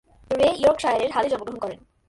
রে 0.31 0.47
ইয়র্কশায়ারের 0.61 1.11
হালে 1.15 1.27
জন্মগ্রহণ 1.29 1.59
করেন। 1.63 1.79